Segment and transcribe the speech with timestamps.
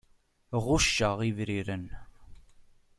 [0.65, 1.85] Ɣucceɣ ibriren.